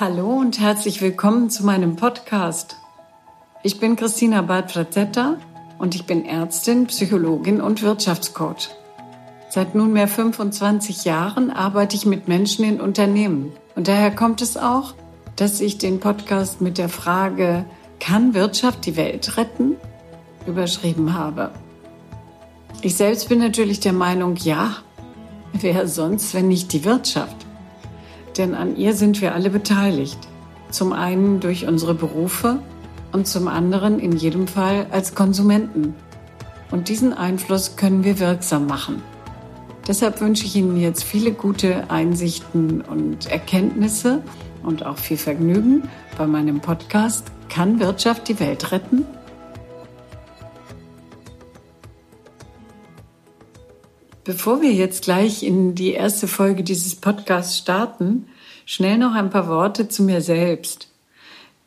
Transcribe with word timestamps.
Hallo 0.00 0.30
und 0.30 0.58
herzlich 0.58 1.02
willkommen 1.02 1.50
zu 1.50 1.62
meinem 1.62 1.94
Podcast. 1.94 2.76
Ich 3.62 3.80
bin 3.80 3.96
Christina 3.96 4.40
Bart-Frazetta 4.40 5.36
und 5.78 5.94
ich 5.94 6.06
bin 6.06 6.24
Ärztin, 6.24 6.86
Psychologin 6.86 7.60
und 7.60 7.82
Wirtschaftscoach. 7.82 8.70
Seit 9.50 9.74
nunmehr 9.74 10.08
25 10.08 11.04
Jahren 11.04 11.50
arbeite 11.50 11.96
ich 11.96 12.06
mit 12.06 12.28
Menschen 12.28 12.64
in 12.64 12.80
Unternehmen. 12.80 13.52
Und 13.76 13.88
daher 13.88 14.10
kommt 14.10 14.40
es 14.40 14.56
auch, 14.56 14.94
dass 15.36 15.60
ich 15.60 15.76
den 15.76 16.00
Podcast 16.00 16.62
mit 16.62 16.78
der 16.78 16.88
Frage, 16.88 17.66
kann 17.98 18.32
Wirtschaft 18.32 18.86
die 18.86 18.96
Welt 18.96 19.36
retten? 19.36 19.76
überschrieben 20.46 21.12
habe. 21.12 21.50
Ich 22.80 22.96
selbst 22.96 23.28
bin 23.28 23.38
natürlich 23.38 23.80
der 23.80 23.92
Meinung, 23.92 24.36
ja, 24.36 24.76
wer 25.52 25.86
sonst, 25.86 26.32
wenn 26.32 26.48
nicht 26.48 26.72
die 26.72 26.86
Wirtschaft? 26.86 27.39
Denn 28.36 28.54
an 28.54 28.76
ihr 28.76 28.94
sind 28.94 29.20
wir 29.20 29.34
alle 29.34 29.50
beteiligt. 29.50 30.18
Zum 30.70 30.92
einen 30.92 31.40
durch 31.40 31.66
unsere 31.66 31.94
Berufe 31.94 32.60
und 33.12 33.26
zum 33.26 33.48
anderen 33.48 33.98
in 33.98 34.16
jedem 34.16 34.46
Fall 34.46 34.86
als 34.90 35.14
Konsumenten. 35.14 35.94
Und 36.70 36.88
diesen 36.88 37.12
Einfluss 37.12 37.76
können 37.76 38.04
wir 38.04 38.20
wirksam 38.20 38.66
machen. 38.66 39.02
Deshalb 39.88 40.20
wünsche 40.20 40.44
ich 40.44 40.54
Ihnen 40.54 40.76
jetzt 40.76 41.02
viele 41.02 41.32
gute 41.32 41.90
Einsichten 41.90 42.80
und 42.82 43.26
Erkenntnisse 43.26 44.22
und 44.62 44.86
auch 44.86 44.98
viel 44.98 45.16
Vergnügen 45.16 45.88
bei 46.16 46.26
meinem 46.26 46.60
Podcast 46.60 47.24
Kann 47.48 47.80
Wirtschaft 47.80 48.28
die 48.28 48.38
Welt 48.38 48.70
retten? 48.70 49.04
Bevor 54.32 54.62
wir 54.62 54.72
jetzt 54.72 55.02
gleich 55.02 55.42
in 55.42 55.74
die 55.74 55.90
erste 55.90 56.28
Folge 56.28 56.62
dieses 56.62 56.94
Podcasts 56.94 57.58
starten, 57.58 58.28
schnell 58.64 58.96
noch 58.96 59.12
ein 59.12 59.28
paar 59.28 59.48
Worte 59.48 59.88
zu 59.88 60.04
mir 60.04 60.20
selbst. 60.20 60.86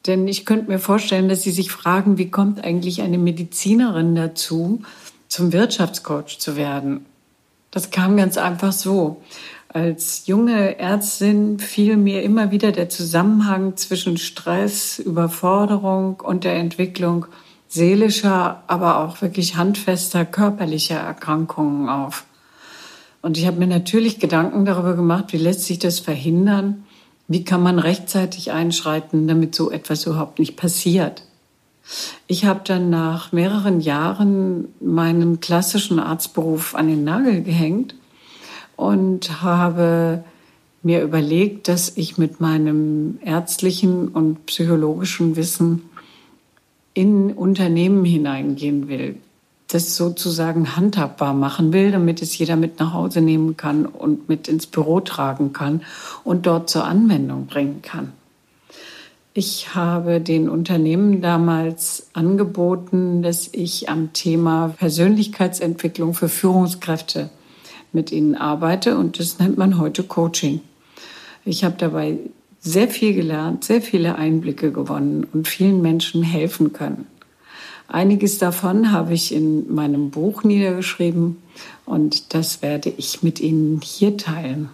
Denn 0.07 0.29
ich 0.29 0.45
könnte 0.45 0.71
mir 0.71 0.79
vorstellen, 0.79 1.27
dass 1.27 1.43
Sie 1.43 1.51
sich 1.51 1.73
fragen, 1.73 2.17
wie 2.17 2.31
kommt 2.31 2.63
eigentlich 2.63 3.01
eine 3.01 3.17
Medizinerin 3.17 4.15
dazu, 4.15 4.81
zum 5.27 5.51
Wirtschaftscoach 5.51 6.39
zu 6.39 6.55
werden? 6.55 7.05
Das 7.69 7.91
kam 7.91 8.15
ganz 8.15 8.37
einfach 8.37 8.71
so. 8.71 9.21
Als 9.67 10.25
junge 10.27 10.79
Ärztin 10.79 11.59
fiel 11.59 11.97
mir 11.97 12.23
immer 12.23 12.51
wieder 12.51 12.71
der 12.71 12.87
Zusammenhang 12.87 13.75
zwischen 13.75 14.15
Stress, 14.15 14.99
Überforderung 14.99 16.21
und 16.21 16.45
der 16.45 16.55
Entwicklung 16.55 17.25
seelischer, 17.67 18.63
aber 18.67 18.99
auch 18.99 19.21
wirklich 19.21 19.57
handfester 19.57 20.23
körperlicher 20.23 20.99
Erkrankungen 20.99 21.89
auf. 21.89 22.23
Und 23.23 23.37
ich 23.37 23.47
habe 23.47 23.57
mir 23.57 23.67
natürlich 23.67 24.19
Gedanken 24.19 24.65
darüber 24.65 24.95
gemacht, 24.95 25.31
wie 25.31 25.37
lässt 25.37 25.63
sich 25.63 25.79
das 25.79 25.99
verhindern? 26.01 26.83
Wie 27.29 27.45
kann 27.45 27.63
man 27.63 27.79
rechtzeitig 27.79 28.51
einschreiten, 28.51 29.29
damit 29.29 29.55
so 29.55 29.71
etwas 29.71 30.05
überhaupt 30.05 30.39
nicht 30.39 30.57
passiert? 30.57 31.23
Ich 32.27 32.43
habe 32.43 32.59
dann 32.65 32.89
nach 32.89 33.31
mehreren 33.31 33.79
Jahren 33.79 34.67
meinen 34.81 35.39
klassischen 35.39 35.99
Arztberuf 35.99 36.75
an 36.75 36.89
den 36.89 37.05
Nagel 37.05 37.43
gehängt 37.43 37.95
und 38.75 39.41
habe 39.41 40.25
mir 40.81 41.01
überlegt, 41.01 41.69
dass 41.69 41.95
ich 41.95 42.17
mit 42.17 42.41
meinem 42.41 43.19
ärztlichen 43.23 44.09
und 44.09 44.45
psychologischen 44.47 45.37
Wissen 45.37 45.83
in 46.93 47.31
Unternehmen 47.31 48.03
hineingehen 48.03 48.89
will 48.89 49.15
das 49.73 49.95
sozusagen 49.95 50.75
handhabbar 50.75 51.33
machen 51.33 51.73
will, 51.73 51.91
damit 51.91 52.21
es 52.21 52.37
jeder 52.37 52.55
mit 52.55 52.79
nach 52.79 52.93
Hause 52.93 53.21
nehmen 53.21 53.57
kann 53.57 53.85
und 53.85 54.29
mit 54.29 54.47
ins 54.47 54.67
Büro 54.67 54.99
tragen 54.99 55.53
kann 55.53 55.81
und 56.23 56.45
dort 56.45 56.69
zur 56.69 56.85
Anwendung 56.85 57.47
bringen 57.47 57.81
kann. 57.81 58.13
Ich 59.35 59.73
habe 59.73 60.21
den 60.21 60.47
Unternehmen 60.47 61.21
damals 61.21 62.07
angeboten, 62.13 63.23
dass 63.23 63.49
ich 63.51 63.89
am 63.89 64.13
Thema 64.13 64.75
Persönlichkeitsentwicklung 64.77 66.13
für 66.13 66.29
Führungskräfte 66.29 67.31
mit 67.91 68.11
ihnen 68.11 68.35
arbeite 68.35 68.95
und 68.97 69.19
das 69.19 69.39
nennt 69.39 69.57
man 69.57 69.79
heute 69.79 70.03
Coaching. 70.03 70.61
Ich 71.45 71.63
habe 71.63 71.75
dabei 71.79 72.19
sehr 72.59 72.87
viel 72.87 73.13
gelernt, 73.13 73.63
sehr 73.63 73.81
viele 73.81 74.15
Einblicke 74.15 74.71
gewonnen 74.71 75.25
und 75.33 75.47
vielen 75.47 75.81
Menschen 75.81 76.21
helfen 76.21 76.71
können. 76.71 77.07
Einiges 77.87 78.37
davon 78.37 78.91
habe 78.91 79.13
ich 79.13 79.33
in 79.33 79.73
meinem 79.73 80.09
Buch 80.09 80.43
niedergeschrieben 80.43 81.37
und 81.85 82.33
das 82.33 82.61
werde 82.61 82.93
ich 82.95 83.23
mit 83.23 83.39
Ihnen 83.39 83.81
hier 83.81 84.17
teilen. 84.17 84.69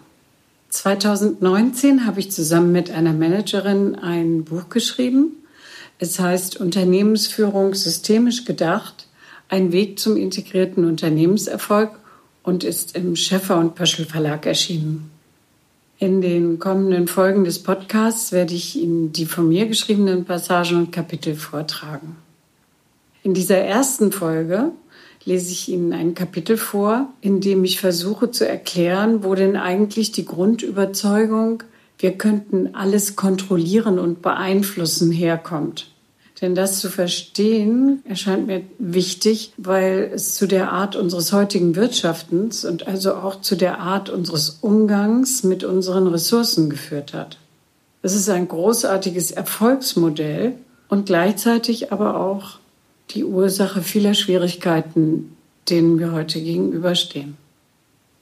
2019 0.69 2.05
habe 2.05 2.19
ich 2.19 2.31
zusammen 2.31 2.71
mit 2.71 2.91
einer 2.91 3.13
Managerin 3.13 3.95
ein 3.95 4.43
Buch 4.43 4.69
geschrieben. 4.69 5.31
Es 5.97 6.19
heißt 6.19 6.57
Unternehmensführung 6.57 7.73
systemisch 7.73 8.45
gedacht, 8.45 9.07
ein 9.49 9.71
Weg 9.71 9.99
zum 9.99 10.15
integrierten 10.15 10.85
Unternehmenserfolg 10.85 11.91
und 12.43 12.63
ist 12.63 12.95
im 12.95 13.15
Schäffer 13.15 13.57
und 13.57 13.75
Pöschel 13.75 14.05
Verlag 14.05 14.45
erschienen. 14.45 15.09
In 15.97 16.21
den 16.21 16.59
kommenden 16.59 17.07
Folgen 17.07 17.43
des 17.43 17.59
Podcasts 17.59 18.31
werde 18.31 18.53
ich 18.53 18.77
Ihnen 18.77 19.11
die 19.11 19.25
von 19.25 19.49
mir 19.49 19.65
geschriebenen 19.65 20.23
Passagen 20.23 20.77
und 20.77 20.91
Kapitel 20.91 21.35
vortragen. 21.35 22.15
In 23.29 23.35
dieser 23.35 23.59
ersten 23.59 24.12
Folge 24.12 24.72
lese 25.23 25.51
ich 25.51 25.69
Ihnen 25.69 25.94
ein 25.94 26.16
Kapitel 26.16 26.57
vor, 26.57 27.13
in 27.22 27.41
dem 27.41 27.63
ich 27.63 27.79
versuche 27.79 28.31
zu 28.31 28.47
erklären, 28.47 29.23
wo 29.23 29.35
denn 29.35 29.56
eigentlich 29.56 30.12
die 30.12 30.25
Grundüberzeugung, 30.25 31.62
wir 32.00 32.13
könnten 32.13 32.73
alles 32.73 33.16
kontrollieren 33.16 34.00
und 34.00 34.23
beeinflussen, 34.23 35.12
herkommt. 35.12 35.91
Denn 36.41 36.56
das 36.56 36.79
zu 36.79 36.89
verstehen 36.89 38.01
erscheint 38.03 38.47
mir 38.47 38.63
wichtig, 38.79 39.53
weil 39.57 40.09
es 40.12 40.34
zu 40.34 40.47
der 40.47 40.72
Art 40.72 40.95
unseres 40.95 41.31
heutigen 41.31 41.75
Wirtschaftens 41.75 42.66
und 42.66 42.88
also 42.88 43.13
auch 43.13 43.41
zu 43.41 43.56
der 43.56 43.78
Art 43.78 44.09
unseres 44.09 44.57
Umgangs 44.62 45.44
mit 45.44 45.63
unseren 45.63 46.07
Ressourcen 46.07 46.68
geführt 46.68 47.13
hat. 47.13 47.38
Es 48.01 48.16
ist 48.16 48.28
ein 48.28 48.47
großartiges 48.47 49.29
Erfolgsmodell 49.29 50.53
und 50.88 51.06
gleichzeitig 51.06 51.91
aber 51.91 52.19
auch 52.19 52.57
die 53.11 53.23
Ursache 53.23 53.81
vieler 53.81 54.13
Schwierigkeiten, 54.13 55.35
denen 55.69 55.99
wir 55.99 56.11
heute 56.11 56.41
gegenüberstehen. 56.41 57.37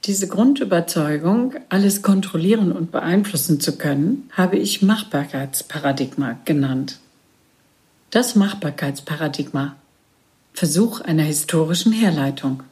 Diese 0.05 0.27
Grundüberzeugung, 0.27 1.55
alles 1.69 2.01
kontrollieren 2.01 2.71
und 2.71 2.91
beeinflussen 2.91 3.59
zu 3.59 3.77
können, 3.77 4.29
habe 4.31 4.57
ich 4.57 4.81
Machbarkeitsparadigma 4.81 6.39
genannt. 6.45 6.99
Das 8.11 8.35
Machbarkeitsparadigma. 8.35 9.75
Versuch 10.53 11.01
einer 11.01 11.23
historischen 11.23 11.91
Herleitung. 11.91 12.63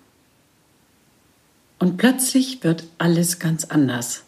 Und 1.77 1.97
plötzlich 1.97 2.63
wird 2.63 2.85
alles 2.97 3.39
ganz 3.39 3.65
anders. 3.65 4.23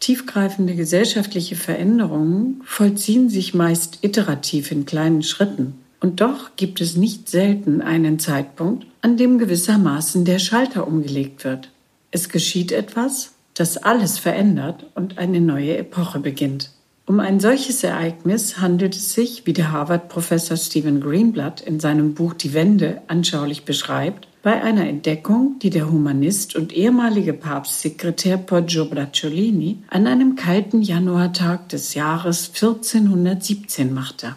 Tiefgreifende 0.00 0.74
gesellschaftliche 0.74 1.56
Veränderungen 1.56 2.60
vollziehen 2.64 3.30
sich 3.30 3.54
meist 3.54 3.98
iterativ 4.02 4.70
in 4.70 4.84
kleinen 4.84 5.22
Schritten 5.22 5.85
und 6.00 6.20
doch 6.20 6.56
gibt 6.56 6.80
es 6.80 6.96
nicht 6.96 7.28
selten 7.28 7.80
einen 7.80 8.18
Zeitpunkt, 8.18 8.86
an 9.02 9.16
dem 9.16 9.38
gewissermaßen 9.38 10.24
der 10.24 10.38
Schalter 10.38 10.86
umgelegt 10.86 11.44
wird. 11.44 11.70
Es 12.10 12.28
geschieht 12.28 12.72
etwas, 12.72 13.34
das 13.54 13.76
alles 13.78 14.18
verändert 14.18 14.86
und 14.94 15.18
eine 15.18 15.40
neue 15.40 15.76
Epoche 15.76 16.20
beginnt. 16.20 16.70
Um 17.08 17.20
ein 17.20 17.38
solches 17.38 17.84
Ereignis 17.84 18.58
handelt 18.58 18.96
es 18.96 19.12
sich, 19.12 19.46
wie 19.46 19.52
der 19.52 19.70
Harvard-Professor 19.70 20.56
Stephen 20.56 21.00
Greenblatt 21.00 21.60
in 21.60 21.78
seinem 21.78 22.14
Buch 22.14 22.34
Die 22.34 22.52
Wende 22.52 23.00
anschaulich 23.06 23.64
beschreibt, 23.64 24.26
bei 24.42 24.62
einer 24.62 24.88
Entdeckung, 24.88 25.56
die 25.60 25.70
der 25.70 25.90
Humanist 25.90 26.56
und 26.56 26.72
ehemalige 26.72 27.32
Papstsekretär 27.32 28.36
Poggio 28.36 28.84
Bracciolini 28.86 29.78
an 29.88 30.06
einem 30.06 30.36
kalten 30.36 30.82
Januartag 30.82 31.68
des 31.68 31.94
Jahres 31.94 32.48
1417 32.54 33.94
machte. 33.94 34.36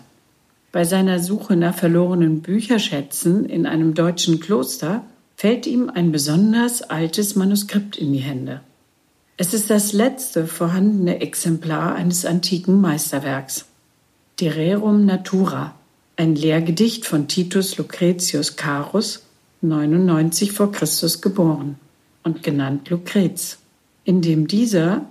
Bei 0.71 0.85
seiner 0.85 1.19
Suche 1.19 1.55
nach 1.55 1.75
verlorenen 1.75 2.41
Bücherschätzen 2.41 3.45
in 3.45 3.65
einem 3.65 3.95
deutschen 3.95 4.39
Kloster 4.39 5.03
fällt 5.35 5.65
ihm 5.65 5.89
ein 5.89 6.11
besonders 6.11 6.83
altes 6.83 7.35
Manuskript 7.35 7.97
in 7.97 8.13
die 8.13 8.19
Hände. 8.19 8.61
Es 9.37 9.53
ist 9.53 9.69
das 9.69 9.93
letzte 9.93 10.45
vorhandene 10.45 11.21
Exemplar 11.21 11.95
eines 11.95 12.25
antiken 12.25 12.81
Meisterwerks. 12.81 13.65
De 14.39 14.49
Rerum 14.49 15.05
Natura, 15.05 15.73
ein 16.17 16.35
Lehrgedicht 16.35 17.05
von 17.05 17.27
Titus 17.27 17.77
Lucretius 17.77 18.55
Carus, 18.55 19.23
99 19.61 20.51
vor 20.51 20.71
Christus 20.71 21.21
geboren 21.21 21.77
und 22.23 22.43
genannt 22.43 22.89
Lucrez, 22.89 23.57
in 24.03 24.21
dem 24.21 24.47
dieser 24.47 25.05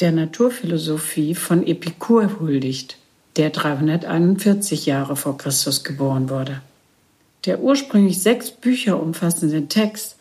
der 0.00 0.12
Naturphilosophie 0.12 1.34
von 1.34 1.66
Epikur 1.66 2.40
huldigt 2.40 2.99
der 3.40 3.48
341 3.48 4.84
Jahre 4.84 5.16
vor 5.16 5.38
Christus 5.38 5.82
geboren 5.82 6.28
wurde. 6.28 6.60
Der 7.46 7.62
ursprünglich 7.62 8.22
sechs 8.22 8.50
Bücher 8.50 9.02
umfassende 9.02 9.66
Text 9.66 10.16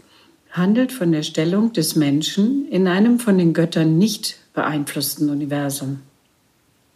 handelt 0.51 0.93
von 0.93 1.11
der 1.11 1.23
Stellung 1.23 1.73
des 1.73 1.97
Menschen 1.97 2.65
in 2.69 2.87
einem 2.87 3.19
von 3.19 3.37
den 3.37 3.53
Göttern 3.53 3.97
nicht 3.97 4.37
beeinflussten 4.53 5.29
Universum. 5.29 5.99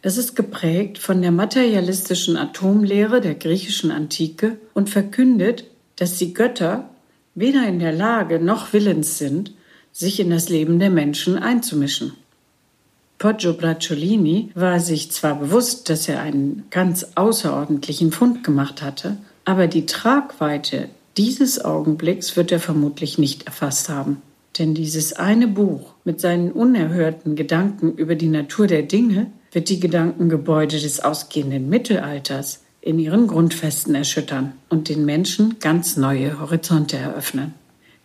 Es 0.00 0.16
ist 0.16 0.34
geprägt 0.34 0.96
von 0.96 1.20
der 1.20 1.30
materialistischen 1.30 2.38
Atomlehre 2.38 3.20
der 3.20 3.34
griechischen 3.34 3.90
Antike 3.90 4.56
und 4.72 4.88
verkündet, 4.88 5.64
dass 5.96 6.16
die 6.16 6.32
Götter 6.32 6.88
weder 7.34 7.68
in 7.68 7.80
der 7.80 7.92
Lage 7.92 8.40
noch 8.40 8.72
willens 8.72 9.18
sind, 9.18 9.52
sich 9.92 10.20
in 10.20 10.30
das 10.30 10.48
Leben 10.48 10.78
der 10.78 10.88
Menschen 10.88 11.36
einzumischen. 11.36 12.14
Poggio 13.24 13.54
Bracciolini 13.54 14.50
war 14.54 14.80
sich 14.80 15.10
zwar 15.10 15.36
bewusst, 15.36 15.88
dass 15.88 16.10
er 16.10 16.20
einen 16.20 16.64
ganz 16.68 17.06
außerordentlichen 17.14 18.12
Fund 18.12 18.44
gemacht 18.44 18.82
hatte, 18.82 19.16
aber 19.46 19.66
die 19.66 19.86
Tragweite 19.86 20.90
dieses 21.16 21.64
Augenblicks 21.64 22.36
wird 22.36 22.52
er 22.52 22.60
vermutlich 22.60 23.16
nicht 23.16 23.46
erfasst 23.46 23.88
haben. 23.88 24.20
Denn 24.58 24.74
dieses 24.74 25.14
eine 25.14 25.48
Buch 25.48 25.94
mit 26.04 26.20
seinen 26.20 26.52
unerhörten 26.52 27.34
Gedanken 27.34 27.94
über 27.94 28.14
die 28.14 28.28
Natur 28.28 28.66
der 28.66 28.82
Dinge 28.82 29.28
wird 29.52 29.70
die 29.70 29.80
Gedankengebäude 29.80 30.78
des 30.78 31.00
ausgehenden 31.00 31.70
Mittelalters 31.70 32.62
in 32.82 32.98
ihren 32.98 33.26
Grundfesten 33.26 33.94
erschüttern 33.94 34.52
und 34.68 34.90
den 34.90 35.06
Menschen 35.06 35.56
ganz 35.60 35.96
neue 35.96 36.40
Horizonte 36.40 36.98
eröffnen. 36.98 37.54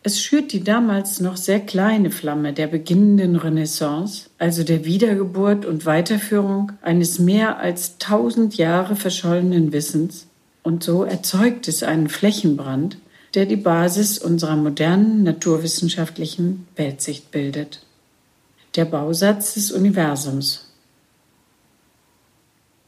Es 0.10 0.20
schürt 0.20 0.54
die 0.54 0.64
damals 0.64 1.20
noch 1.20 1.38
sehr 1.38 1.60
kleine 1.60 2.10
Flamme 2.10 2.52
der 2.52 2.66
beginnenden 2.66 3.36
Renaissance, 3.36 4.32
also 4.40 4.64
der 4.64 4.84
Wiedergeburt 4.84 5.68
und 5.68 5.86
Weiterführung 5.86 6.72
eines 6.82 7.20
mehr 7.20 7.60
als 7.60 8.00
tausend 8.00 8.58
Jahre 8.58 8.96
verschollenen 8.96 9.72
Wissens, 9.72 10.26
und 10.64 10.84
so 10.84 11.04
erzeugt 11.04 11.68
es 11.68 11.84
einen 11.84 12.10
Flächenbrand, 12.10 12.98
der 13.36 13.46
die 13.46 13.56
Basis 13.56 14.18
unserer 14.18 14.56
modernen 14.56 15.22
naturwissenschaftlichen 15.22 16.66
Weltsicht 16.76 17.30
bildet. 17.30 17.86
Der 18.78 18.86
Bausatz 18.86 19.54
des 19.54 19.72
Universums. 19.72 20.74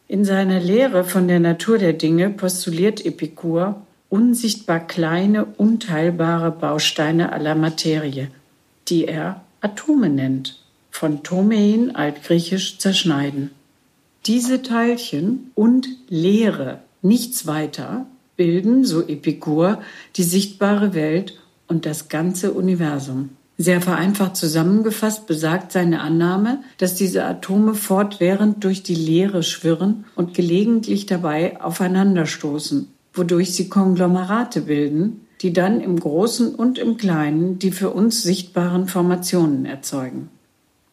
In 0.07 0.25
seiner 0.25 0.59
Lehre 0.59 1.03
von 1.03 1.27
der 1.27 1.39
Natur 1.39 1.77
der 1.77 1.93
Dinge 1.93 2.31
postuliert 2.31 3.05
Epikur 3.05 3.79
unsichtbar 4.11 4.81
kleine, 4.81 5.45
unteilbare 5.45 6.51
Bausteine 6.51 7.31
aller 7.31 7.55
Materie, 7.55 8.27
die 8.89 9.05
er 9.05 9.41
Atome 9.61 10.09
nennt, 10.09 10.59
von 10.91 11.23
Tomein 11.23 11.95
altgriechisch 11.95 12.77
zerschneiden. 12.77 13.51
Diese 14.25 14.61
Teilchen 14.61 15.51
und 15.55 15.87
Leere, 16.09 16.81
nichts 17.01 17.47
weiter, 17.47 18.05
bilden, 18.35 18.83
so 18.83 19.01
Epikur, 19.01 19.81
die 20.17 20.23
sichtbare 20.23 20.93
Welt 20.93 21.39
und 21.67 21.85
das 21.85 22.09
ganze 22.09 22.51
Universum. 22.51 23.29
Sehr 23.57 23.79
vereinfacht 23.79 24.35
zusammengefasst 24.35 25.25
besagt 25.25 25.71
seine 25.71 26.01
Annahme, 26.01 26.63
dass 26.77 26.95
diese 26.95 27.23
Atome 27.23 27.75
fortwährend 27.75 28.63
durch 28.63 28.83
die 28.83 28.95
Leere 28.95 29.43
schwirren 29.43 30.05
und 30.15 30.33
gelegentlich 30.33 31.05
dabei 31.05 31.61
aufeinanderstoßen, 31.61 32.87
wodurch 33.13 33.53
sie 33.53 33.69
Konglomerate 33.69 34.61
bilden, 34.61 35.27
die 35.41 35.53
dann 35.53 35.81
im 35.81 35.99
Großen 35.99 36.53
und 36.53 36.77
im 36.77 36.97
Kleinen 36.97 37.59
die 37.59 37.71
für 37.71 37.89
uns 37.89 38.23
sichtbaren 38.23 38.87
Formationen 38.87 39.65
erzeugen. 39.65 40.29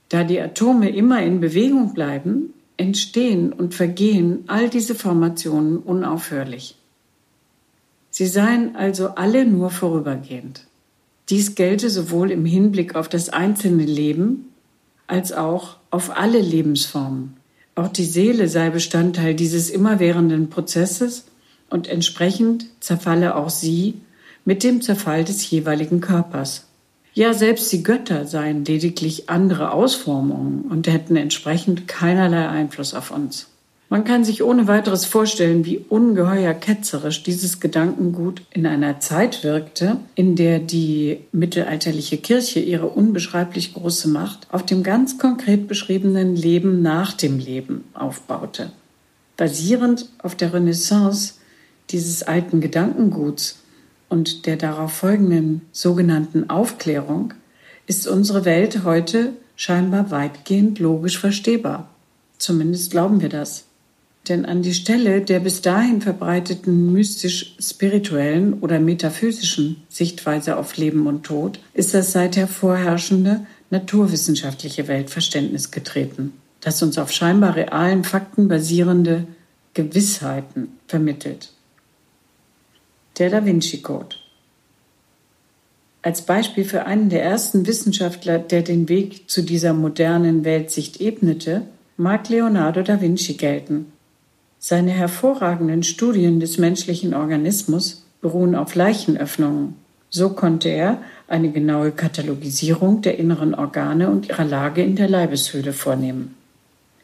Da 0.08 0.24
die 0.24 0.40
Atome 0.40 0.88
immer 0.88 1.22
in 1.22 1.40
Bewegung 1.40 1.92
bleiben, 1.92 2.54
entstehen 2.78 3.52
und 3.52 3.74
vergehen 3.74 4.44
all 4.46 4.70
diese 4.70 4.94
Formationen 4.94 5.78
unaufhörlich. 5.78 6.76
Sie 8.10 8.26
seien 8.26 8.74
also 8.74 9.08
alle 9.08 9.44
nur 9.44 9.70
vorübergehend. 9.70 10.66
Dies 11.28 11.54
gelte 11.54 11.90
sowohl 11.90 12.30
im 12.30 12.46
Hinblick 12.46 12.96
auf 12.96 13.08
das 13.08 13.28
einzelne 13.28 13.84
Leben 13.84 14.46
als 15.06 15.32
auch 15.32 15.76
auf 15.90 16.16
alle 16.16 16.40
Lebensformen. 16.40 17.36
Auch 17.74 17.88
die 17.88 18.04
Seele 18.04 18.48
sei 18.48 18.70
Bestandteil 18.70 19.34
dieses 19.34 19.70
immerwährenden 19.70 20.48
Prozesses 20.48 21.26
und 21.70 21.88
entsprechend 21.88 22.66
zerfalle 22.80 23.36
auch 23.36 23.50
sie 23.50 23.94
mit 24.44 24.64
dem 24.64 24.80
Zerfall 24.80 25.24
des 25.24 25.50
jeweiligen 25.50 26.00
Körpers. 26.00 26.66
Ja, 27.14 27.34
selbst 27.34 27.72
die 27.72 27.82
Götter 27.82 28.26
seien 28.26 28.64
lediglich 28.64 29.28
andere 29.28 29.72
Ausformungen 29.72 30.62
und 30.62 30.86
hätten 30.86 31.16
entsprechend 31.16 31.88
keinerlei 31.88 32.48
Einfluss 32.48 32.94
auf 32.94 33.10
uns. 33.10 33.48
Man 33.90 34.04
kann 34.04 34.22
sich 34.22 34.42
ohne 34.42 34.68
weiteres 34.68 35.06
vorstellen, 35.06 35.64
wie 35.64 35.78
ungeheuer 35.78 36.52
ketzerisch 36.52 37.22
dieses 37.22 37.58
Gedankengut 37.58 38.42
in 38.50 38.66
einer 38.66 39.00
Zeit 39.00 39.42
wirkte, 39.44 39.96
in 40.14 40.36
der 40.36 40.58
die 40.58 41.20
mittelalterliche 41.32 42.18
Kirche 42.18 42.60
ihre 42.60 42.86
unbeschreiblich 42.86 43.72
große 43.72 44.08
Macht 44.08 44.46
auf 44.50 44.66
dem 44.66 44.82
ganz 44.82 45.16
konkret 45.16 45.68
beschriebenen 45.68 46.36
Leben 46.36 46.82
nach 46.82 47.14
dem 47.14 47.38
Leben 47.38 47.84
aufbaute. 47.94 48.70
Basierend 49.38 50.10
auf 50.22 50.34
der 50.34 50.52
Renaissance 50.52 51.34
dieses 51.90 52.22
alten 52.22 52.60
Gedankenguts 52.60 53.60
und 54.08 54.46
der 54.46 54.56
darauf 54.56 54.92
folgenden 54.92 55.62
sogenannten 55.72 56.50
Aufklärung 56.50 57.34
ist 57.86 58.06
unsere 58.06 58.44
Welt 58.44 58.84
heute 58.84 59.32
scheinbar 59.56 60.10
weitgehend 60.10 60.78
logisch 60.78 61.18
verstehbar. 61.18 61.88
Zumindest 62.38 62.90
glauben 62.90 63.20
wir 63.20 63.28
das. 63.28 63.64
Denn 64.28 64.44
an 64.44 64.62
die 64.62 64.74
Stelle 64.74 65.22
der 65.22 65.40
bis 65.40 65.62
dahin 65.62 66.02
verbreiteten 66.02 66.92
mystisch-spirituellen 66.92 68.54
oder 68.54 68.78
metaphysischen 68.78 69.82
Sichtweise 69.88 70.58
auf 70.58 70.76
Leben 70.76 71.06
und 71.06 71.24
Tod 71.24 71.60
ist 71.72 71.94
das 71.94 72.12
seither 72.12 72.46
vorherrschende 72.46 73.46
naturwissenschaftliche 73.70 74.86
Weltverständnis 74.86 75.70
getreten, 75.70 76.34
das 76.60 76.82
uns 76.82 76.98
auf 76.98 77.10
scheinbar 77.10 77.56
realen 77.56 78.04
Fakten 78.04 78.48
basierende 78.48 79.26
Gewissheiten 79.72 80.68
vermittelt. 80.86 81.52
Der 83.18 83.30
Da 83.30 83.44
Vinci 83.44 83.82
Code. 83.82 84.14
Als 86.02 86.22
Beispiel 86.22 86.64
für 86.64 86.84
einen 86.84 87.08
der 87.08 87.24
ersten 87.24 87.66
Wissenschaftler, 87.66 88.38
der 88.38 88.62
den 88.62 88.88
Weg 88.88 89.28
zu 89.28 89.42
dieser 89.42 89.72
modernen 89.72 90.44
Weltsicht 90.44 91.00
ebnete, 91.00 91.62
mag 91.96 92.28
Leonardo 92.28 92.82
da 92.82 93.00
Vinci 93.00 93.34
gelten. 93.34 93.92
Seine 94.60 94.92
hervorragenden 94.92 95.82
Studien 95.82 96.38
des 96.38 96.58
menschlichen 96.58 97.12
Organismus 97.12 98.04
beruhen 98.20 98.54
auf 98.54 98.76
Leichenöffnungen. 98.76 99.74
So 100.10 100.30
konnte 100.30 100.68
er 100.68 101.02
eine 101.26 101.50
genaue 101.50 101.90
Katalogisierung 101.90 103.02
der 103.02 103.18
inneren 103.18 103.52
Organe 103.52 104.10
und 104.10 104.28
ihrer 104.28 104.44
Lage 104.44 104.82
in 104.82 104.94
der 104.94 105.08
Leibeshöhle 105.08 105.72
vornehmen. 105.72 106.37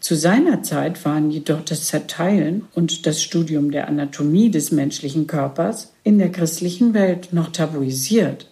Zu 0.04 0.16
seiner 0.16 0.62
Zeit 0.62 1.02
waren 1.06 1.30
jedoch 1.30 1.64
das 1.64 1.84
Zerteilen 1.84 2.66
und 2.74 3.06
das 3.06 3.22
Studium 3.22 3.70
der 3.70 3.88
Anatomie 3.88 4.50
des 4.50 4.70
menschlichen 4.70 5.26
Körpers 5.26 5.94
in 6.02 6.18
der 6.18 6.30
christlichen 6.30 6.92
Welt 6.92 7.32
noch 7.32 7.50
tabuisiert, 7.52 8.50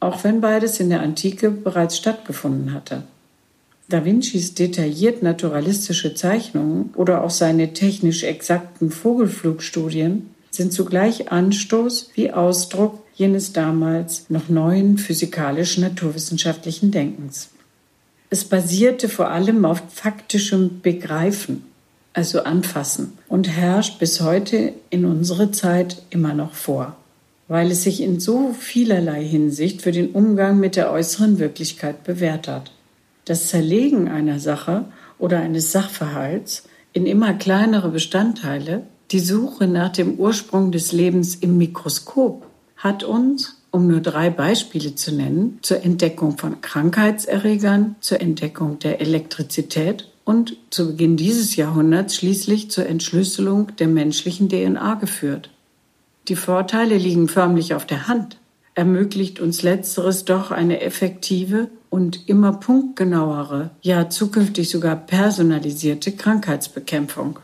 auch 0.00 0.24
wenn 0.24 0.40
beides 0.40 0.80
in 0.80 0.88
der 0.88 1.02
Antike 1.02 1.50
bereits 1.50 1.98
stattgefunden 1.98 2.72
hatte. 2.72 3.02
Da 3.90 4.06
Vincis 4.06 4.54
detailliert 4.54 5.22
naturalistische 5.22 6.14
Zeichnungen 6.14 6.88
oder 6.94 7.22
auch 7.22 7.28
seine 7.28 7.74
technisch 7.74 8.22
exakten 8.22 8.90
Vogelflugstudien 8.90 10.30
sind 10.50 10.72
zugleich 10.72 11.30
Anstoß 11.30 12.12
wie 12.14 12.30
Ausdruck 12.30 12.98
jenes 13.14 13.52
damals 13.52 14.24
noch 14.30 14.48
neuen 14.48 14.96
physikalisch-naturwissenschaftlichen 14.96 16.92
Denkens. 16.92 17.50
Es 18.30 18.44
basierte 18.44 19.08
vor 19.08 19.30
allem 19.30 19.64
auf 19.64 19.82
faktischem 19.90 20.80
Begreifen, 20.82 21.64
also 22.12 22.42
Anfassen, 22.42 23.12
und 23.28 23.48
herrscht 23.48 23.98
bis 23.98 24.20
heute 24.20 24.74
in 24.90 25.06
unsere 25.06 25.50
Zeit 25.50 26.02
immer 26.10 26.34
noch 26.34 26.52
vor, 26.52 26.96
weil 27.48 27.70
es 27.70 27.84
sich 27.84 28.02
in 28.02 28.20
so 28.20 28.52
vielerlei 28.52 29.24
Hinsicht 29.24 29.80
für 29.80 29.92
den 29.92 30.10
Umgang 30.10 30.60
mit 30.60 30.76
der 30.76 30.92
äußeren 30.92 31.38
Wirklichkeit 31.38 32.04
bewährt 32.04 32.48
hat. 32.48 32.72
Das 33.24 33.48
Zerlegen 33.48 34.08
einer 34.08 34.38
Sache 34.38 34.84
oder 35.18 35.38
eines 35.40 35.72
Sachverhalts 35.72 36.64
in 36.92 37.06
immer 37.06 37.32
kleinere 37.34 37.90
Bestandteile, 37.90 38.82
die 39.10 39.20
Suche 39.20 39.66
nach 39.66 39.92
dem 39.92 40.14
Ursprung 40.14 40.70
des 40.70 40.92
Lebens 40.92 41.34
im 41.34 41.56
Mikroskop, 41.56 42.44
hat 42.76 43.04
uns, 43.04 43.57
um 43.70 43.86
nur 43.86 44.00
drei 44.00 44.30
Beispiele 44.30 44.94
zu 44.94 45.14
nennen, 45.14 45.58
zur 45.62 45.82
Entdeckung 45.84 46.38
von 46.38 46.60
Krankheitserregern, 46.60 47.96
zur 48.00 48.20
Entdeckung 48.20 48.78
der 48.78 49.00
Elektrizität 49.00 50.08
und 50.24 50.56
zu 50.70 50.88
Beginn 50.88 51.16
dieses 51.16 51.56
Jahrhunderts 51.56 52.16
schließlich 52.16 52.70
zur 52.70 52.86
Entschlüsselung 52.86 53.74
der 53.76 53.88
menschlichen 53.88 54.48
DNA 54.48 54.94
geführt. 54.94 55.50
Die 56.28 56.36
Vorteile 56.36 56.96
liegen 56.96 57.28
förmlich 57.28 57.74
auf 57.74 57.86
der 57.86 58.08
Hand 58.08 58.38
ermöglicht 58.78 59.40
uns 59.40 59.62
letzteres 59.64 60.24
doch 60.24 60.52
eine 60.52 60.80
effektive 60.80 61.68
und 61.90 62.28
immer 62.28 62.52
punktgenauere, 62.52 63.70
ja 63.82 64.08
zukünftig 64.08 64.70
sogar 64.70 64.94
personalisierte 64.94 66.12
Krankheitsbekämpfung. 66.12 67.40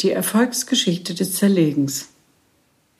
Die 0.00 0.10
Erfolgsgeschichte 0.10 1.12
des 1.12 1.34
Zerlegens. 1.34 2.08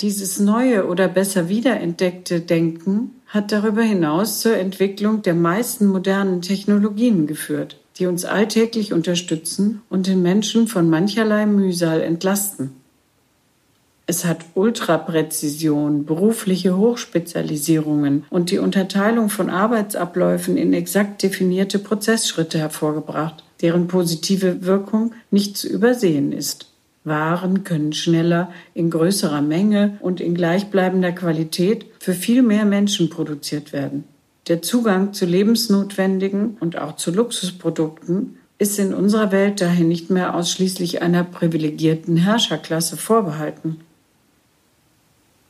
Dieses 0.00 0.38
neue 0.38 0.86
oder 0.86 1.08
besser 1.08 1.48
wiederentdeckte 1.48 2.40
Denken 2.40 3.16
hat 3.26 3.50
darüber 3.50 3.82
hinaus 3.82 4.38
zur 4.38 4.56
Entwicklung 4.56 5.22
der 5.22 5.34
meisten 5.34 5.86
modernen 5.86 6.40
Technologien 6.40 7.26
geführt, 7.26 7.80
die 7.96 8.06
uns 8.06 8.24
alltäglich 8.24 8.92
unterstützen 8.92 9.82
und 9.90 10.06
den 10.06 10.22
Menschen 10.22 10.68
von 10.68 10.88
mancherlei 10.88 11.46
Mühsal 11.46 12.00
entlasten. 12.00 12.70
Es 14.06 14.24
hat 14.24 14.44
Ultrapräzision, 14.54 16.06
berufliche 16.06 16.76
Hochspezialisierungen 16.76 18.24
und 18.30 18.52
die 18.52 18.58
Unterteilung 18.58 19.28
von 19.30 19.50
Arbeitsabläufen 19.50 20.56
in 20.56 20.74
exakt 20.74 21.24
definierte 21.24 21.80
Prozessschritte 21.80 22.60
hervorgebracht, 22.60 23.42
deren 23.62 23.88
positive 23.88 24.64
Wirkung 24.64 25.12
nicht 25.32 25.56
zu 25.56 25.68
übersehen 25.68 26.30
ist. 26.30 26.68
Waren 27.04 27.64
können 27.64 27.92
schneller, 27.92 28.52
in 28.74 28.90
größerer 28.90 29.40
Menge 29.40 29.98
und 30.00 30.20
in 30.20 30.34
gleichbleibender 30.34 31.12
Qualität 31.12 31.86
für 32.00 32.14
viel 32.14 32.42
mehr 32.42 32.64
Menschen 32.64 33.08
produziert 33.10 33.72
werden. 33.72 34.04
Der 34.48 34.62
Zugang 34.62 35.12
zu 35.12 35.26
lebensnotwendigen 35.26 36.56
und 36.60 36.78
auch 36.78 36.96
zu 36.96 37.10
Luxusprodukten 37.10 38.38
ist 38.58 38.78
in 38.78 38.92
unserer 38.92 39.30
Welt 39.30 39.60
daher 39.60 39.84
nicht 39.84 40.10
mehr 40.10 40.34
ausschließlich 40.34 41.00
einer 41.02 41.22
privilegierten 41.22 42.16
Herrscherklasse 42.16 42.96
vorbehalten. 42.96 43.80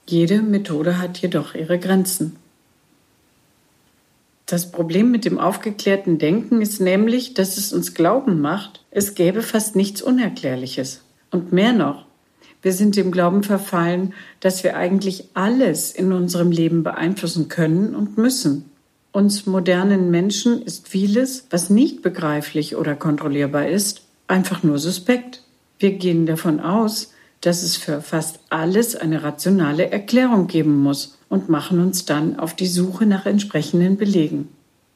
Jede 0.07 0.43
Methode 0.43 0.99
hat 0.99 1.19
jedoch 1.19 1.55
ihre 1.55 1.79
Grenzen. 1.79 2.37
Das 4.47 4.73
Problem 4.73 5.11
mit 5.11 5.27
dem 5.27 5.39
aufgeklärten 5.39 6.19
Denken 6.19 6.63
ist 6.63 6.81
nämlich, 6.81 7.35
dass 7.35 7.59
es 7.59 7.73
uns 7.73 7.93
glauben 7.93 8.41
macht, 8.41 8.83
es 8.91 9.15
gäbe 9.15 9.43
fast 9.43 9.77
nichts 9.77 10.01
Unerklärliches. 10.01 11.03
Und 11.31 11.53
mehr 11.53 11.73
noch, 11.73 12.07
wir 12.63 12.73
sind 12.73 12.97
dem 12.97 13.13
Glauben 13.13 13.43
verfallen, 13.43 14.15
dass 14.41 14.65
wir 14.65 14.77
eigentlich 14.77 15.29
alles 15.35 15.93
in 15.93 16.13
unserem 16.13 16.51
Leben 16.51 16.83
beeinflussen 16.83 17.49
können 17.49 17.95
und 17.95 18.19
müssen. 18.19 18.71
Uns 19.13 19.47
modernen 19.47 20.11
Menschen 20.11 20.63
ist 20.63 20.89
vieles, 20.89 21.47
was 21.51 21.71
nicht 21.71 22.03
begreiflich 22.03 22.77
oder 22.77 22.95
kontrollierbar 22.95 23.69
ist, 23.69 24.03
einfach 24.27 24.63
nur 24.63 24.79
suspekt. 24.79 25.43
Wir 25.79 25.93
gehen 25.93 26.27
davon 26.27 26.61
aus, 26.61 27.13
dass 27.41 27.63
es 27.63 27.77
für 27.77 28.01
fast 28.01 28.41
alles 28.51 28.97
eine 28.97 29.23
rationale 29.23 29.91
Erklärung 29.91 30.49
geben 30.49 30.83
muss 30.83 31.19
und 31.29 31.49
machen 31.49 31.81
uns 31.81 32.05
dann 32.05 32.39
auf 32.39 32.55
die 32.55 32.67
Suche 32.67 33.07
nach 33.07 33.27
entsprechenden 33.27 33.97
Belegen. 33.97 34.49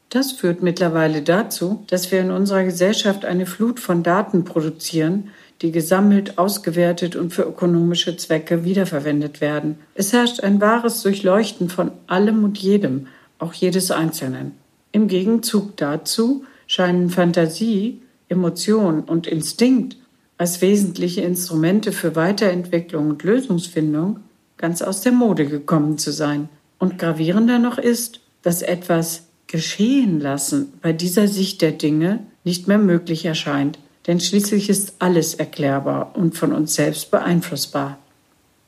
Das 0.08 0.32
führt 0.32 0.62
mittlerweile 0.62 1.22
dazu, 1.22 1.84
dass 1.86 2.10
wir 2.10 2.20
in 2.20 2.32
unserer 2.32 2.64
Gesellschaft 2.64 3.24
eine 3.24 3.46
Flut 3.46 3.80
von 3.80 4.02
Daten 4.02 4.44
produzieren, 4.44 5.30
die 5.60 5.70
gesammelt, 5.70 6.38
ausgewertet 6.38 7.14
und 7.14 7.32
für 7.32 7.42
ökonomische 7.42 8.16
Zwecke 8.16 8.64
wiederverwendet 8.64 9.40
werden. 9.40 9.78
Es 9.94 10.12
herrscht 10.12 10.40
ein 10.40 10.60
wahres 10.60 11.02
Durchleuchten 11.02 11.68
von 11.68 11.92
allem 12.06 12.44
und 12.44 12.58
jedem, 12.58 13.06
auch 13.38 13.52
jedes 13.52 13.90
Einzelnen. 13.90 14.52
Im 14.92 15.08
Gegenzug 15.08 15.76
dazu 15.76 16.44
scheinen 16.66 17.10
Fantasie, 17.10 18.00
Emotion 18.28 19.00
und 19.00 19.26
Instinkt 19.26 19.96
als 20.38 20.60
wesentliche 20.60 21.20
Instrumente 21.20 21.92
für 21.92 22.16
Weiterentwicklung 22.16 23.10
und 23.10 23.22
Lösungsfindung 23.22 24.20
ganz 24.56 24.82
aus 24.82 25.00
der 25.00 25.12
Mode 25.12 25.46
gekommen 25.46 25.98
zu 25.98 26.12
sein. 26.12 26.48
Und 26.78 26.98
gravierender 26.98 27.58
noch 27.58 27.78
ist, 27.78 28.20
dass 28.42 28.62
etwas 28.62 29.24
geschehen 29.46 30.18
lassen 30.18 30.72
bei 30.80 30.92
dieser 30.92 31.28
Sicht 31.28 31.62
der 31.62 31.72
Dinge 31.72 32.20
nicht 32.42 32.68
mehr 32.68 32.78
möglich 32.78 33.24
erscheint, 33.24 33.78
denn 34.06 34.20
schließlich 34.20 34.68
ist 34.68 34.94
alles 34.98 35.34
erklärbar 35.34 36.12
und 36.14 36.36
von 36.36 36.52
uns 36.52 36.74
selbst 36.74 37.10
beeinflussbar. 37.10 37.98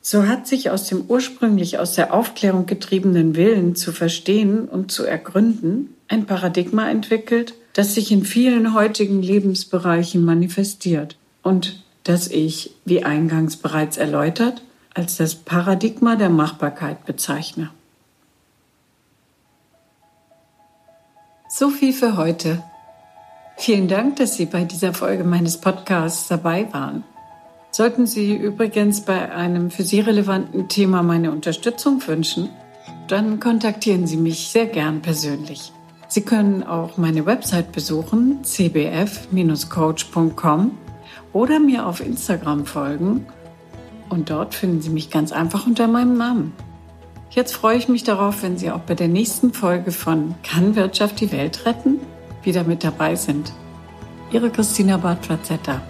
So 0.01 0.27
hat 0.27 0.47
sich 0.47 0.69
aus 0.69 0.87
dem 0.87 1.05
ursprünglich 1.07 1.79
aus 1.79 1.93
der 1.93 2.13
Aufklärung 2.13 2.67
getriebenen 2.67 3.35
Willen 3.35 3.75
zu 3.75 3.91
verstehen 3.91 4.67
und 4.67 4.91
zu 4.91 5.03
ergründen 5.03 5.95
ein 6.07 6.25
Paradigma 6.25 6.89
entwickelt, 6.89 7.55
das 7.73 7.95
sich 7.95 8.11
in 8.11 8.23
vielen 8.23 8.73
heutigen 8.73 9.21
Lebensbereichen 9.21 10.23
manifestiert 10.23 11.17
und 11.41 11.83
das 12.03 12.27
ich, 12.27 12.71
wie 12.85 13.03
eingangs 13.03 13.57
bereits 13.57 13.97
erläutert, 13.97 14.61
als 14.93 15.17
das 15.17 15.35
Paradigma 15.35 16.15
der 16.15 16.29
Machbarkeit 16.29 17.05
bezeichne. 17.05 17.71
So 21.49 21.69
viel 21.69 21.93
für 21.93 22.15
heute. 22.15 22.63
Vielen 23.57 23.87
Dank, 23.87 24.17
dass 24.17 24.35
Sie 24.35 24.45
bei 24.45 24.65
dieser 24.65 24.93
Folge 24.93 25.23
meines 25.23 25.57
Podcasts 25.57 26.27
dabei 26.27 26.67
waren. 26.73 27.05
Sollten 27.71 28.05
Sie 28.05 28.35
übrigens 28.35 28.99
bei 29.01 29.31
einem 29.31 29.71
für 29.71 29.83
Sie 29.83 30.01
relevanten 30.01 30.67
Thema 30.67 31.01
meine 31.03 31.31
Unterstützung 31.31 32.05
wünschen, 32.05 32.49
dann 33.07 33.39
kontaktieren 33.39 34.07
Sie 34.07 34.17
mich 34.17 34.49
sehr 34.49 34.65
gern 34.65 35.01
persönlich. 35.01 35.71
Sie 36.07 36.21
können 36.21 36.63
auch 36.63 36.97
meine 36.97 37.25
Website 37.25 37.71
besuchen, 37.71 38.43
cbf-coach.com 38.43 40.71
oder 41.33 41.59
mir 41.59 41.85
auf 41.85 41.99
Instagram 42.01 42.65
folgen 42.65 43.27
und 44.09 44.29
dort 44.29 44.53
finden 44.53 44.81
Sie 44.81 44.89
mich 44.89 45.09
ganz 45.09 45.31
einfach 45.31 45.65
unter 45.65 45.87
meinem 45.87 46.17
Namen. 46.17 46.51
Jetzt 47.31 47.55
freue 47.55 47.77
ich 47.77 47.87
mich 47.89 48.03
darauf, 48.03 48.43
wenn 48.43 48.57
Sie 48.57 48.69
auch 48.71 48.81
bei 48.81 48.95
der 48.95 49.07
nächsten 49.07 49.53
Folge 49.53 49.91
von 49.91 50.35
Kann 50.43 50.75
Wirtschaft 50.75 51.19
die 51.19 51.31
Welt 51.31 51.65
retten 51.65 51.99
wieder 52.45 52.63
mit 52.63 52.83
dabei 52.83 53.15
sind. 53.15 53.51
Ihre 54.31 54.49
Christina 54.49 54.97
Bartrazetta. 54.97 55.81